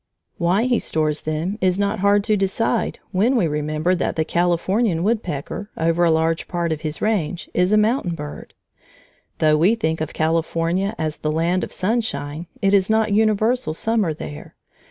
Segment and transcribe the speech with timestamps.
[0.39, 5.03] Why he stores them is not hard to decide when we remember that the Californian
[5.03, 8.55] woodpecker, over a large part of his range, is a mountain bird.
[9.37, 14.11] Though we think of California as the land of sunshine, it is not universal summer
[14.11, 14.55] there.